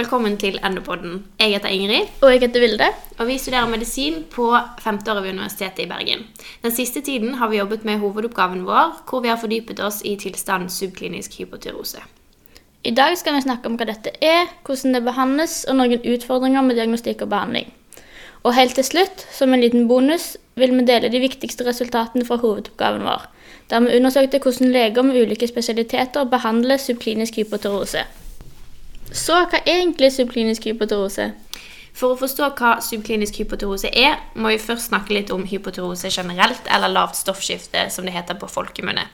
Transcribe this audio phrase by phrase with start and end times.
[0.00, 1.24] velkommen til Endopodden.
[1.40, 2.86] Jeg heter Ingrid, Og jeg heter Vilde.
[3.18, 6.26] og vi studerer medisin på femteåret ved Universitetet i Bergen.
[6.62, 10.16] Den siste tiden har vi jobbet med hovedoppgaven vår, hvor vi har fordypet oss i
[10.16, 11.98] tilstanden subklinisk hypotyrose.
[12.84, 16.62] I dag skal vi snakke om hva dette er, hvordan det behandles, og noen utfordringer
[16.62, 17.68] med diagnostikk og behandling.
[18.42, 22.40] Og helt til slutt, som en liten bonus, vil vi dele de viktigste resultatene fra
[22.40, 23.28] hovedoppgaven vår,
[23.70, 28.06] der vi undersøkte hvordan leger med ulike spesialiteter behandler subklinisk hypoterose.
[29.12, 31.32] Så hva er egentlig subklinisk hypoterose?
[31.90, 36.62] For å forstå hva subklinisk hypoterose er, må vi først snakke litt om hypoterose generelt,
[36.70, 39.08] eller lavt stoffskifte, som det heter på folkemunne.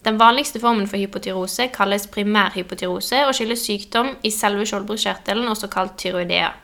[0.00, 5.98] Den vanligste formen for hypoterose kalles primærhypoterose og skyldes sykdom i selve skjoldbruskkjertelen, også kalt
[6.00, 6.54] tyroidea.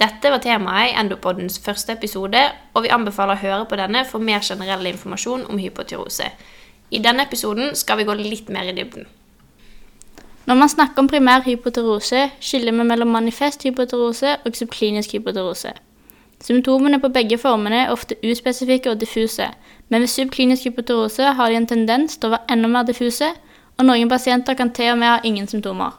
[0.00, 2.42] Dette var temaet i Endopoddens første episode,
[2.74, 6.26] og vi anbefaler å høre på denne for mer generell informasjon om hypoterose.
[6.90, 9.06] I denne episoden skal vi gå litt mer i dybden.
[10.46, 15.72] Når man snakker om primær hypoterose, skiller vi mellom manifest hypoterose og subklinisk hypoterose.
[16.40, 19.50] Symptomene på begge formene er ofte uspesifikke og diffuse,
[19.88, 23.28] men ved subklinisk hypoterose har de en tendens til å være enda mer diffuse,
[23.78, 25.92] og noen pasienter kan til og med ha ingen symptomer.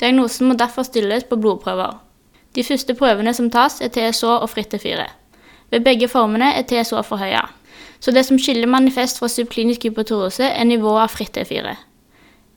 [0.00, 2.00] Diagnosen må derfor stilles på blodprøver.
[2.54, 5.06] De første prøvene som tas, er TSH og fritt T4.
[5.70, 7.44] Ved begge formene er TSH for høye.
[8.00, 11.76] Så det som skiller manifest fra subklinisk hypoterose, er nivået av fritt T4.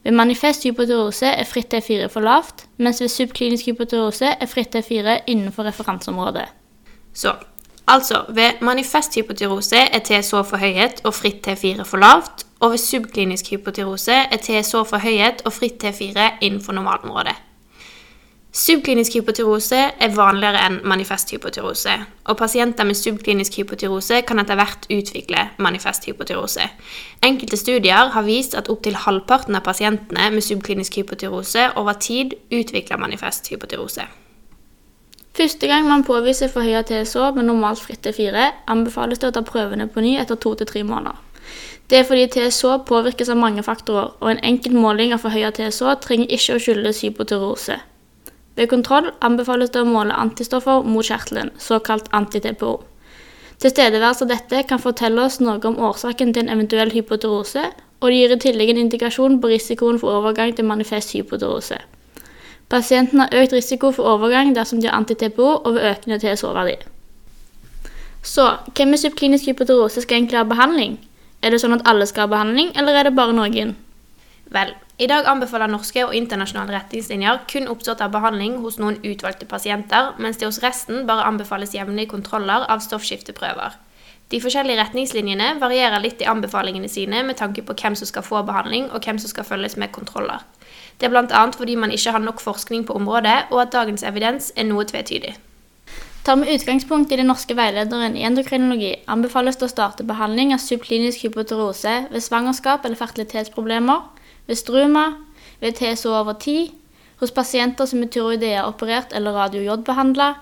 [0.04, 5.14] Ved manifest hypotyreose er fritt T4 for lavt, mens ved subklinisk hypoterose er fritt T4
[5.26, 6.44] innenfor referanseområdet.
[7.14, 7.32] Så,
[7.88, 12.78] altså, ved manifest hypotyreose er TSH for høyhet og fritt T4 for lavt, og ved
[12.78, 17.36] subklinisk hypoterose er TSH for høyhet og fritt T4 innenfor normalområdet.
[18.54, 21.90] Subklinisk hypoterose er vanligere enn manifest hypoterose,
[22.30, 26.68] og pasienter med subklinisk hypoterose kan etter hvert utvikle manifest hypoterose.
[27.26, 33.00] Enkelte studier har vist at opptil halvparten av pasientene med subklinisk hypoterose over tid utvikler
[33.02, 34.06] manifest hypoterose.
[35.34, 39.88] Første gang man påviser forhøya TSH med normalt fritt T4, anbefales det å ta prøvene
[39.90, 41.18] på ny etter to til tre måneder.
[41.90, 45.98] Det er fordi TSH påvirkes av mange faktorer, og en enkel måling av forhøya TSH
[46.06, 47.80] trenger ikke å skyldes hypoterose.
[48.54, 52.76] Ved kontroll anbefales det å måle antistoffer mot kjertelen, såkalt anti-TPO.
[53.62, 57.64] Tilstedeværelse av dette kan fortelle oss noe om årsaken til en eventuell hypoterose,
[58.00, 61.78] og det gir i tillegg en indikasjon på risikoen for overgang til manifest hypoterose.
[62.68, 66.76] Pasienten har økt risiko for overgang dersom de har anti-TPO og ved økende TSH-verdi.
[68.24, 70.96] Så, hvem med subklinisk hypoterose skal egentlig ha behandling?
[71.42, 73.74] Er det sånn at alle skal ha behandling, eller er det bare noen?
[74.54, 74.72] Vel,
[75.04, 80.14] i dag anbefaler norske og internasjonale retningslinjer kun oppstått av behandling hos noen utvalgte pasienter,
[80.22, 83.76] mens det hos resten bare anbefales jevnlige kontroller av stoffskifteprøver.
[84.32, 88.40] De forskjellige retningslinjene varierer litt i anbefalingene sine med tanke på hvem som skal få
[88.48, 90.40] behandling, og hvem som skal følges med kontroller.
[90.96, 91.42] Det er bl.a.
[91.52, 95.34] fordi man ikke har nok forskning på området, og at dagens evidens er noe tvetydig.
[96.24, 100.62] Tar vi utgangspunkt i den norske veilederen i endokrinologi, anbefales det å starte behandling av
[100.64, 104.06] subklinisk hypoterose ved svangerskap eller fertilitetsproblemer,
[104.46, 105.04] ved struma,
[105.60, 106.72] ved TSO over tid,
[107.20, 110.34] hos pasienter som er tyroidea operert eller radio-J-behandla,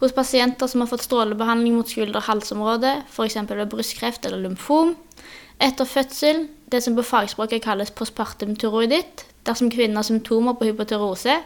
[0.00, 3.36] hos pasienter som har fått strålebehandling mot skulder-halsområdet, f.eks.
[3.50, 4.94] ved brystkreft eller lymfom,
[5.60, 11.36] etter fødsel, det som på fagspråket kalles postpartum tyroiditt, dersom kvinnen har symptomer på hypoterose,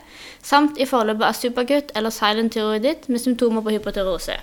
[0.42, 4.38] samt i forløpet av superkutt eller silent tyroiditt med symptomer på hypoterose.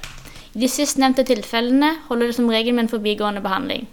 [0.51, 3.87] I de sistnevnte tilfellene holder det som regel med en forbigående behandling.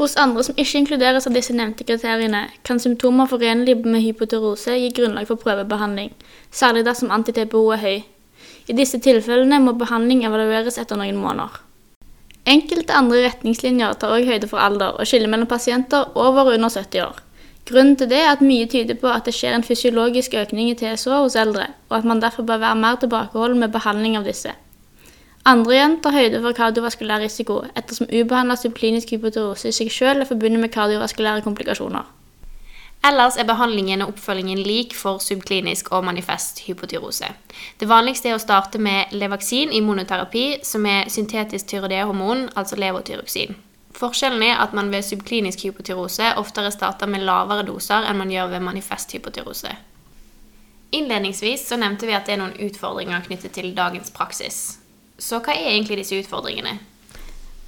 [0.00, 4.86] Hos andre som ikke inkluderes av disse nevnte kriteriene, kan symptomer forenlige med hypoterose gi
[4.96, 6.14] grunnlag for prøvebehandling,
[6.48, 7.98] særlig dersom anti-TPO er høy.
[8.72, 11.58] I disse tilfellene må behandling evalueres etter noen måneder.
[12.48, 16.72] Enkelte andre retningslinjer tar også høyde for alder og skiller mellom pasienter over og under
[16.72, 17.20] 70 år.
[17.68, 20.78] Grunnen til det er at mye tyder på at det skjer en fysiologisk økning i
[20.80, 24.56] TSH hos eldre, og at man derfor bør være mer tilbakeholden med behandling av disse.
[25.48, 30.28] Andre igjen tar høyde for kardiovaskulær risiko, ettersom ubehandla subklinisk hypotyrose i seg selv er
[30.28, 32.04] forbundet med kardiovaskulære komplikasjoner.
[33.08, 37.30] Ellers er behandlingen og oppfølgingen lik for subklinisk og manifest hypotyrose.
[37.80, 43.56] Det vanligste er å starte med Levaksin i monoterapi, som er syntetisk tyroidehormon, altså levotyroksin.
[43.96, 48.52] Forskjellen er at man ved subklinisk hypotyrose oftere starter med lavere doser enn man gjør
[48.52, 49.72] ved manifest hypotyrose.
[50.92, 54.79] Innledningsvis så nevnte vi at det er noen utfordringer knyttet til dagens praksis.
[55.20, 56.78] Så hva er egentlig disse utfordringene?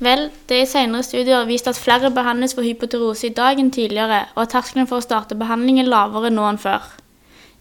[0.03, 3.71] Vel, det er i senere studier vist at flere behandles for hypoterose i dag enn
[3.71, 6.89] tidligere, og at terskelen for å starte behandling er lavere nå enn før.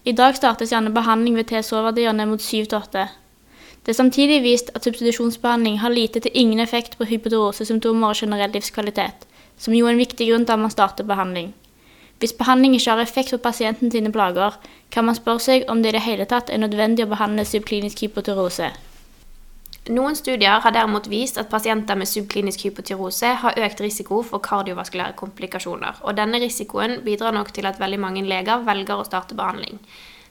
[0.08, 3.04] I dag startes gjerne behandling ved TSO-verdier ned mot 7-8.
[3.84, 8.54] Det er samtidig vist at substitusjonsbehandling har lite til ingen effekt på hypoterosesymptomer og generell
[8.56, 9.26] livskvalitet,
[9.58, 11.52] som jo er en viktig grunn til at man starter behandling.
[12.18, 14.56] Hvis behandling ikke har effekt på pasienten sine plager,
[14.90, 18.02] kan man spørre seg om det i det hele tatt er nødvendig å behandle subklinisk
[18.06, 18.72] hypoterose.
[19.90, 25.16] Noen studier har derimot vist at pasienter med subklinisk hypotyrose har økt risiko for kardiovaskulære
[25.18, 29.80] komplikasjoner, og denne risikoen bidrar nok til at veldig mange leger velger å starte behandling.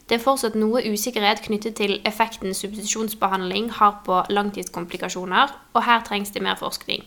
[0.07, 6.31] Det er fortsatt noe usikkerhet knyttet til effekten substitusjonsbehandling har på langtidskomplikasjoner, og her trengs
[6.31, 7.03] det mer forskning.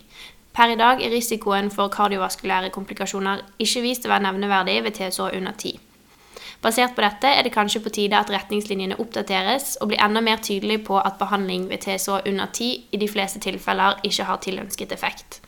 [0.52, 5.32] Per i dag er risikoen for kardiovaskulære komplikasjoner ikke vist å være nevneverdig ved TSO
[5.32, 5.93] under 10.
[6.62, 10.42] Basert på dette er det kanskje på tide at retningslinjene oppdateres og blir enda mer
[10.42, 14.92] tydelig på at behandling ved TSO under 10 i de fleste tilfeller ikke har tilønsket
[14.92, 15.40] effekt.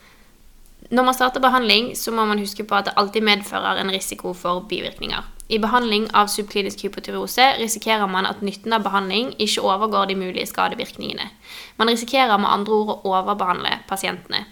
[0.89, 4.33] Når man starter behandling, så må man huske på at det alltid medfører en risiko
[4.33, 5.25] for bivirkninger.
[5.49, 10.47] I behandling av subklinisk hypotyreose risikerer man at nytten av behandling ikke overgår de mulige
[10.47, 11.29] skadevirkningene.
[11.77, 14.45] Man risikerer med andre ord å overbehandle pasientene.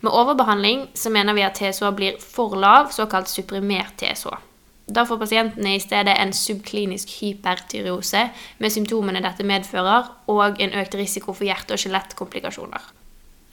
[0.00, 4.49] Med overbehandling så mener vi at TSH blir for lav, såkalt supprimert TSH.
[4.90, 8.24] Da får pasientene i stedet en subklinisk hypertyreose
[8.58, 12.88] med symptomene dette medfører, og en økt risiko for hjerte- og skjelettkomplikasjoner.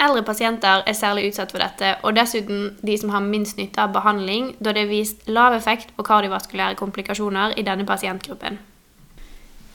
[0.01, 3.93] Eldre pasienter er særlig utsatt for dette, og dessuten de som har minst nytte av
[3.93, 8.59] behandling, da det er vist lav effekt på kardiovaskulære komplikasjoner i denne pasientgruppen.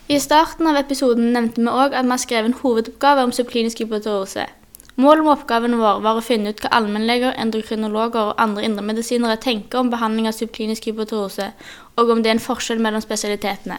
[0.09, 3.83] I starten av episoden nevnte vi òg at vi har skrevet en hovedoppgave om subklinisk
[3.83, 4.47] hypoterose.
[4.95, 9.81] Målet med oppgaven vår var å finne ut hva allmennleger, endokrinologer og andre indremedisinere tenker
[9.81, 11.49] om behandling av subklinisk hypotrose,
[11.97, 13.79] og om det er en forskjell mellom spesialitetene.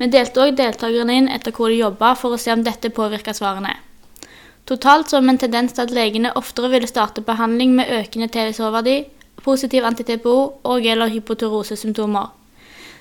[0.00, 3.34] Vi delte òg deltakerne inn etter hvor de jobba, for å se om dette påvirka
[3.36, 3.74] svarene.
[4.64, 9.02] Totalt så vi en tendens til at legene oftere ville starte behandling med økende TSH-verdi,
[9.44, 12.30] positiv anti-TPO og eller hypotyrosesymptomer.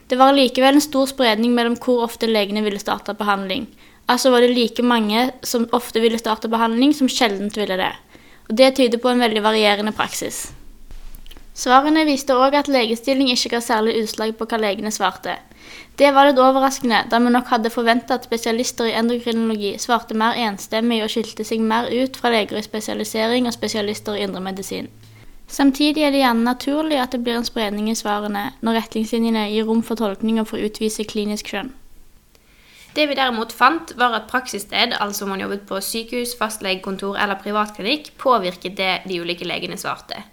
[0.10, 3.70] Det var likevel en stor spredning mellom hvor ofte legene ville starte behandling,
[4.12, 7.94] Altså var det like mange som ofte ville starte behandling, som sjeldent ville det.
[8.50, 10.50] Og Det tyder på en veldig varierende praksis.
[11.56, 15.38] Svarene viste òg at legestilling ikke ga særlig utslag på hva legene svarte.
[16.00, 20.40] Det var litt overraskende, da vi nok hadde forventa at spesialister i endokrinologi svarte mer
[20.48, 24.88] enstemmig og skilte seg mer ut fra leger i spesialisering og spesialister i indremedisin.
[25.52, 29.68] Samtidig er det gjerne naturlig at det blir en spredning i svarene når retningslinjene gir
[29.68, 31.74] rom for tolkninger for å utvise klinisk skjønn.
[32.96, 37.40] Det vi derimot fant, var at praksissted, altså om man jobbet på sykehus, fastlegekontor eller
[37.40, 40.26] privatklinikk, påvirket det de ulike legene svarte.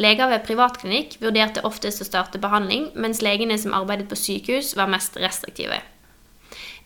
[0.00, 4.88] Leger ved privatklinikk vurderte oftest å starte behandling, mens legene som arbeidet på sykehus, var
[4.90, 5.82] mest restriktive.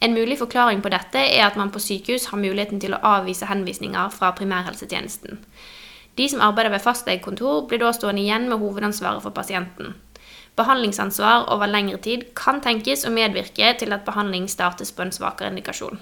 [0.02, 3.48] En mulig forklaring på dette er at man på sykehus har muligheten til å avvise
[3.48, 5.38] henvisninger fra primærhelsetjenesten.
[6.18, 9.94] De som arbeider ved fastlegekontor, blir da stående igjen med hovedansvaret for pasienten.
[10.58, 15.52] Behandlingsansvar over lengre tid kan tenkes å medvirke til at behandling startes på en svakere
[15.52, 16.00] indikasjon.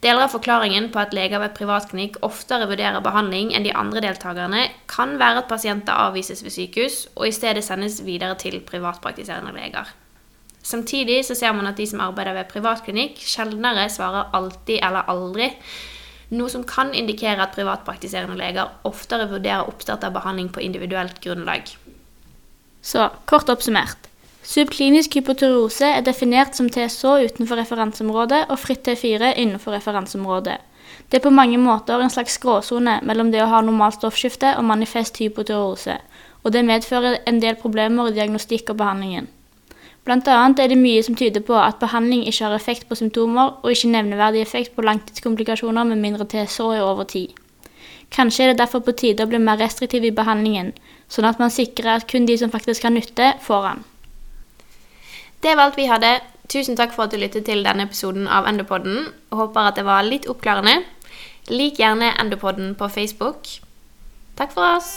[0.00, 4.62] Deler av forklaringen på at leger ved privatklinikk oftere vurderer behandling enn de andre deltakerne,
[4.88, 9.92] kan være at pasienter avvises ved sykehus og i stedet sendes videre til privatpraktiserende leger.
[10.62, 15.50] Samtidig så ser man at de som arbeider ved privatklinikk, sjeldnere svarer alltid eller aldri,
[16.32, 21.72] noe som kan indikere at privatpraktiserende leger oftere vurderer oppstart av behandling på individuelt grunnlag.
[22.82, 24.08] Så kort oppsummert.
[24.42, 30.56] Subklinisk hypotyreose er definert som TSO utenfor referanseområdet og fritt T4 innenfor referanseområdet.
[31.10, 34.64] Det er på mange måter en slags gråsone mellom det å ha normalt stoffskifte og
[34.64, 35.98] manifest hypotyreose,
[36.42, 39.28] og det medfører en del problemer i diagnostikk og behandlingen.
[40.04, 43.58] Blant annet er det mye som tyder på at behandling ikke har effekt på symptomer,
[43.60, 47.36] og ikke nevneverdig effekt på langtidskomplikasjoner med mindre TSO er over tid.
[48.10, 50.72] Kanskje er det derfor på tide å bli mer restriktiv i behandlingen,
[51.10, 53.84] sånn at man sikrer at kun de som faktisk har nytte, får den.
[55.40, 56.18] Det var alt vi hadde.
[56.50, 59.06] Tusen takk for at du lyttet til denne episoden av Endopodden.
[59.30, 60.80] Håper at det var litt oppklarende.
[61.48, 63.46] Lik gjerne Endopodden på Facebook.
[64.36, 64.90] Takk for oss.